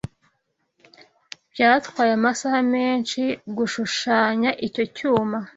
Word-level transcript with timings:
Byantwaye 1.51 2.11
amasaha 2.19 2.59
menshi 2.75 3.21
gushushanya 3.57 4.49
icyo 4.67 4.83
cyumba. 4.95 5.37